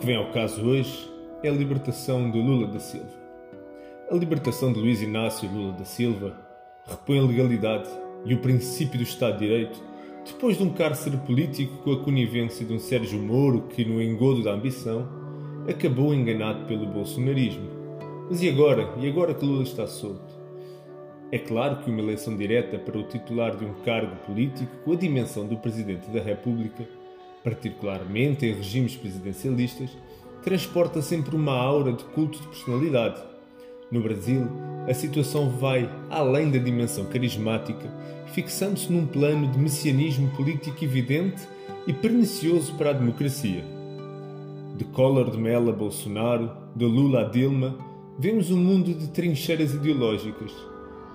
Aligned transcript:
que 0.00 0.06
vem 0.06 0.16
ao 0.16 0.32
caso 0.32 0.64
hoje 0.64 1.10
é 1.42 1.48
a 1.50 1.52
libertação 1.52 2.30
de 2.30 2.38
Lula 2.38 2.66
da 2.66 2.80
Silva. 2.80 3.20
A 4.10 4.14
libertação 4.14 4.72
de 4.72 4.80
Luiz 4.80 5.02
Inácio 5.02 5.50
Lula 5.52 5.74
da 5.74 5.84
Silva 5.84 6.34
repõe 6.88 7.18
a 7.18 7.22
legalidade 7.22 7.86
e 8.24 8.32
o 8.32 8.38
princípio 8.38 8.96
do 8.96 9.02
Estado 9.02 9.34
de 9.34 9.46
Direito 9.46 9.78
depois 10.24 10.56
de 10.56 10.62
um 10.62 10.70
cárcere 10.70 11.18
político 11.18 11.76
com 11.82 11.92
a 11.92 12.02
conivência 12.02 12.64
de 12.64 12.72
um 12.72 12.78
Sérgio 12.78 13.20
Moro 13.20 13.68
que, 13.68 13.84
no 13.84 14.00
engodo 14.00 14.42
da 14.42 14.52
ambição, 14.52 15.06
acabou 15.68 16.14
enganado 16.14 16.64
pelo 16.64 16.86
bolsonarismo. 16.86 17.68
Mas 18.30 18.42
e 18.42 18.48
agora? 18.48 18.94
E 18.96 19.06
agora 19.06 19.34
que 19.34 19.44
Lula 19.44 19.64
está 19.64 19.86
solto? 19.86 20.32
É 21.30 21.38
claro 21.38 21.76
que 21.76 21.90
uma 21.90 22.00
eleição 22.00 22.34
direta 22.38 22.78
para 22.78 22.98
o 22.98 23.02
titular 23.02 23.54
de 23.54 23.66
um 23.66 23.74
cargo 23.84 24.16
político 24.24 24.74
com 24.82 24.92
a 24.92 24.96
dimensão 24.96 25.46
do 25.46 25.58
Presidente 25.58 26.08
da 26.10 26.22
República 26.22 26.88
particularmente 27.42 28.46
em 28.46 28.54
regimes 28.54 28.96
presidencialistas, 28.96 29.90
transporta 30.42 31.02
sempre 31.02 31.36
uma 31.36 31.52
aura 31.52 31.92
de 31.92 32.04
culto 32.04 32.40
de 32.40 32.48
personalidade. 32.48 33.20
No 33.90 34.02
Brasil, 34.02 34.46
a 34.88 34.94
situação 34.94 35.50
vai 35.50 35.90
além 36.08 36.50
da 36.50 36.58
dimensão 36.58 37.04
carismática, 37.06 37.92
fixando-se 38.32 38.92
num 38.92 39.06
plano 39.06 39.48
de 39.48 39.58
messianismo 39.58 40.28
político 40.36 40.84
evidente 40.84 41.42
e 41.86 41.92
pernicioso 41.92 42.74
para 42.74 42.90
a 42.90 42.94
democracia. 42.94 43.64
De 44.76 44.84
Collor 44.84 45.30
de 45.30 45.38
Mello 45.38 45.70
a 45.70 45.72
Bolsonaro, 45.72 46.50
de 46.74 46.84
Lula 46.84 47.22
a 47.22 47.24
Dilma, 47.24 47.76
vemos 48.18 48.50
um 48.50 48.56
mundo 48.56 48.94
de 48.94 49.08
trincheiras 49.08 49.74
ideológicas, 49.74 50.52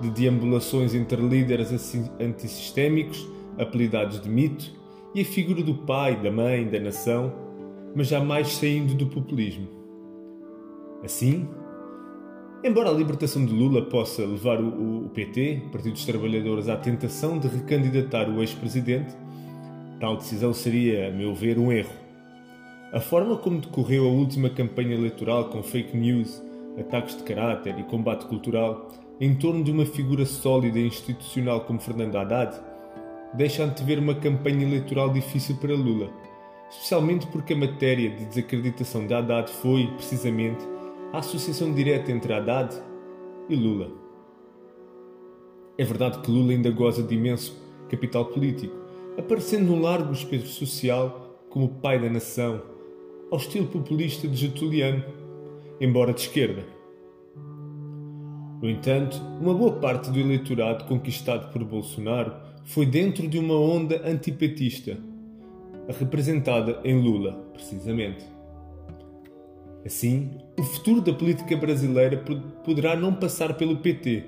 de 0.00 0.10
deambulações 0.10 0.94
entre 0.94 1.20
líderes 1.20 1.70
antissistémicos, 2.18 3.26
apelidados 3.58 4.20
de 4.20 4.28
mito, 4.28 4.79
e 5.14 5.20
a 5.20 5.24
figura 5.24 5.62
do 5.62 5.74
pai, 5.74 6.20
da 6.20 6.30
mãe, 6.30 6.66
da 6.68 6.78
nação, 6.78 7.32
mas 7.94 8.08
jamais 8.08 8.48
saindo 8.48 8.94
do 8.94 9.06
populismo. 9.06 9.68
Assim, 11.02 11.48
embora 12.62 12.90
a 12.90 12.92
libertação 12.92 13.44
de 13.44 13.52
Lula 13.52 13.82
possa 13.82 14.22
levar 14.22 14.60
o, 14.60 15.06
o 15.06 15.08
PT, 15.10 15.62
Partido 15.72 15.92
dos 15.92 16.04
Trabalhadores, 16.04 16.68
à 16.68 16.76
tentação 16.76 17.38
de 17.38 17.48
recandidatar 17.48 18.28
o 18.30 18.40
ex-presidente, 18.40 19.14
tal 19.98 20.16
decisão 20.16 20.52
seria, 20.52 21.08
a 21.08 21.10
meu 21.10 21.34
ver, 21.34 21.58
um 21.58 21.72
erro. 21.72 21.92
A 22.92 23.00
forma 23.00 23.36
como 23.36 23.60
decorreu 23.60 24.06
a 24.06 24.10
última 24.10 24.50
campanha 24.50 24.94
eleitoral 24.94 25.48
com 25.48 25.62
fake 25.62 25.96
news, 25.96 26.42
ataques 26.78 27.16
de 27.16 27.22
caráter 27.22 27.78
e 27.78 27.84
combate 27.84 28.26
cultural 28.26 28.88
em 29.20 29.34
torno 29.34 29.62
de 29.62 29.70
uma 29.70 29.84
figura 29.84 30.24
sólida 30.24 30.78
e 30.78 30.86
institucional 30.86 31.60
como 31.62 31.78
Fernando 31.78 32.16
Haddad 32.16 32.58
deixa 33.34 33.64
antever 33.64 33.98
uma 33.98 34.14
campanha 34.14 34.64
eleitoral 34.64 35.10
difícil 35.10 35.56
para 35.56 35.74
Lula, 35.74 36.10
especialmente 36.70 37.26
porque 37.28 37.52
a 37.52 37.56
matéria 37.56 38.10
de 38.10 38.24
desacreditação 38.24 39.06
de 39.06 39.14
Haddad 39.14 39.50
foi, 39.50 39.86
precisamente, 39.96 40.64
a 41.12 41.18
associação 41.18 41.72
direta 41.72 42.10
entre 42.10 42.32
Haddad 42.32 42.74
e 43.48 43.54
Lula. 43.54 43.92
É 45.78 45.84
verdade 45.84 46.18
que 46.20 46.30
Lula 46.30 46.52
ainda 46.52 46.70
goza 46.70 47.02
de 47.02 47.14
imenso 47.14 47.56
capital 47.88 48.26
político, 48.26 48.76
aparecendo 49.18 49.66
num 49.66 49.80
largo 49.80 50.12
espectro 50.12 50.48
social 50.48 51.38
como 51.48 51.68
pai 51.68 51.98
da 51.98 52.08
nação, 52.08 52.62
ao 53.30 53.38
estilo 53.38 53.66
populista 53.66 54.28
de 54.28 54.36
Getuliano, 54.36 55.04
embora 55.80 56.12
de 56.12 56.20
esquerda. 56.20 56.64
No 58.60 58.68
entanto, 58.68 59.16
uma 59.40 59.54
boa 59.54 59.72
parte 59.72 60.10
do 60.10 60.18
eleitorado 60.18 60.84
conquistado 60.84 61.50
por 61.50 61.64
Bolsonaro 61.64 62.49
foi 62.70 62.86
dentro 62.86 63.26
de 63.26 63.36
uma 63.36 63.54
onda 63.54 64.00
antipetista, 64.08 64.96
representada 65.98 66.78
em 66.84 67.02
Lula, 67.02 67.32
precisamente. 67.52 68.24
Assim, 69.84 70.30
o 70.56 70.62
futuro 70.62 71.00
da 71.00 71.12
política 71.12 71.56
brasileira 71.56 72.22
poderá 72.64 72.94
não 72.94 73.12
passar 73.12 73.54
pelo 73.54 73.78
PT, 73.78 74.22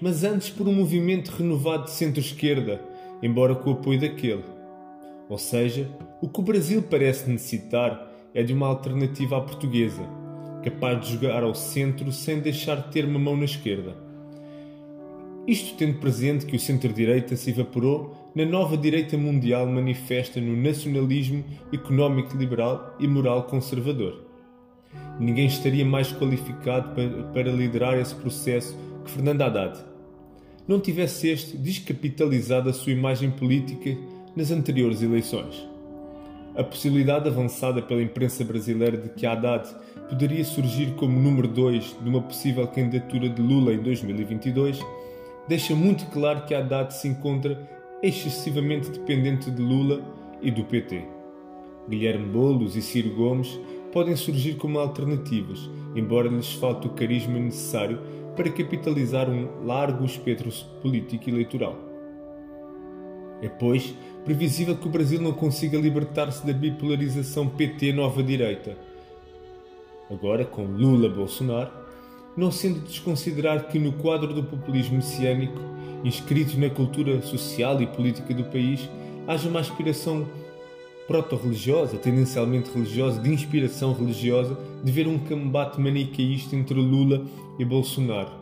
mas 0.00 0.24
antes 0.24 0.48
por 0.48 0.66
um 0.66 0.72
movimento 0.72 1.28
renovado 1.28 1.84
de 1.84 1.90
centro-esquerda, 1.90 2.80
embora 3.22 3.54
com 3.54 3.68
o 3.68 3.72
apoio 3.74 4.00
daquele. 4.00 4.44
Ou 5.28 5.36
seja, 5.36 5.86
o 6.22 6.28
que 6.30 6.40
o 6.40 6.44
Brasil 6.44 6.82
parece 6.82 7.28
necessitar 7.28 8.10
é 8.32 8.42
de 8.42 8.54
uma 8.54 8.68
alternativa 8.68 9.36
à 9.36 9.40
portuguesa, 9.42 10.02
capaz 10.64 11.04
de 11.04 11.12
jogar 11.12 11.42
ao 11.42 11.54
centro 11.54 12.10
sem 12.10 12.40
deixar 12.40 12.76
de 12.76 12.90
ter 12.90 13.04
uma 13.04 13.18
mão 13.18 13.36
na 13.36 13.44
esquerda. 13.44 14.06
Isto 15.46 15.76
tendo 15.76 15.98
presente 15.98 16.44
que 16.44 16.56
o 16.56 16.58
centro-direita 16.58 17.36
se 17.36 17.50
evaporou 17.50 18.16
na 18.34 18.44
nova 18.44 18.76
direita 18.76 19.16
mundial 19.16 19.64
manifesta 19.64 20.40
no 20.40 20.56
nacionalismo 20.56 21.44
económico 21.72 22.36
liberal 22.36 22.96
e 22.98 23.06
moral 23.06 23.44
conservador. 23.44 24.24
Ninguém 25.20 25.46
estaria 25.46 25.84
mais 25.84 26.12
qualificado 26.12 26.92
para, 27.32 27.52
liderar 27.52 27.96
esse 27.96 28.14
processo 28.16 28.76
que 29.04 29.10
Fernando 29.12 29.42
Haddad. 29.42 29.78
Não 30.66 30.80
tivesse 30.80 31.28
este 31.28 31.56
descapitalizado 31.56 32.68
a 32.68 32.72
sua 32.72 32.90
imagem 32.90 33.30
política 33.30 33.96
nas 34.34 34.50
anteriores 34.50 35.00
eleições. 35.00 35.64
A 36.56 36.64
possibilidade 36.64 37.28
avançada 37.28 37.80
pela 37.80 38.02
imprensa 38.02 38.42
brasileira 38.44 38.96
de 38.96 39.10
que 39.10 39.24
Haddad 39.24 39.68
poderia 40.08 40.44
surgir 40.44 40.94
como 40.96 41.20
número 41.20 41.46
2 41.46 41.98
de 42.02 42.08
uma 42.08 42.20
possível 42.20 42.66
candidatura 42.66 43.28
de 43.28 43.40
Lula 43.40 43.72
em 43.72 43.78
2022 43.78 44.84
deixa 45.48 45.74
muito 45.74 46.06
claro 46.06 46.44
que 46.44 46.54
Haddad 46.54 46.94
se 46.94 47.08
encontra 47.08 47.68
excessivamente 48.02 48.90
dependente 48.90 49.50
de 49.50 49.62
Lula 49.62 50.02
e 50.42 50.50
do 50.50 50.64
PT. 50.64 51.04
Guilherme 51.88 52.26
Boulos 52.26 52.76
e 52.76 52.82
Ciro 52.82 53.14
Gomes 53.14 53.58
podem 53.92 54.16
surgir 54.16 54.56
como 54.56 54.78
alternativas, 54.78 55.70
embora 55.94 56.28
lhes 56.28 56.52
falte 56.52 56.86
o 56.86 56.90
carisma 56.90 57.38
necessário 57.38 58.00
para 58.34 58.50
capitalizar 58.50 59.30
um 59.30 59.64
largo 59.64 60.04
espectro 60.04 60.50
político 60.82 61.28
e 61.28 61.32
eleitoral. 61.32 61.76
É, 63.40 63.48
pois, 63.48 63.94
previsível 64.24 64.76
que 64.76 64.86
o 64.86 64.90
Brasil 64.90 65.20
não 65.20 65.32
consiga 65.32 65.78
libertar-se 65.78 66.46
da 66.46 66.52
bipolarização 66.52 67.48
PT-nova 67.48 68.22
direita. 68.22 68.76
Agora, 70.10 70.44
com 70.44 70.64
Lula-Bolsonaro, 70.64 71.70
não 72.36 72.50
sendo 72.50 72.80
de 72.80 72.88
desconsiderar 72.88 73.68
que 73.68 73.78
no 73.78 73.92
quadro 73.92 74.34
do 74.34 74.42
populismo 74.42 74.96
messiânico, 74.96 75.58
inscrito 76.04 76.58
na 76.58 76.68
cultura 76.68 77.22
social 77.22 77.80
e 77.80 77.86
política 77.86 78.34
do 78.34 78.44
país, 78.44 78.88
haja 79.26 79.48
uma 79.48 79.60
aspiração 79.60 80.26
proto-religiosa, 81.06 81.96
tendencialmente 81.96 82.70
religiosa, 82.70 83.20
de 83.20 83.32
inspiração 83.32 83.92
religiosa, 83.92 84.58
de 84.82 84.92
ver 84.92 85.06
um 85.06 85.18
combate 85.18 85.80
manicaísta 85.80 86.54
entre 86.54 86.74
Lula 86.74 87.24
e 87.58 87.64
Bolsonaro, 87.64 88.32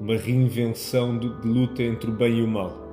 uma 0.00 0.16
reinvenção 0.16 1.18
de 1.18 1.28
luta 1.46 1.82
entre 1.82 2.10
o 2.10 2.14
bem 2.14 2.38
e 2.38 2.42
o 2.42 2.48
mal. 2.48 2.88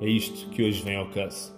É 0.00 0.08
isto 0.08 0.50
que 0.50 0.62
hoje 0.62 0.82
vem 0.82 0.96
ao 0.96 1.08
caso. 1.08 1.54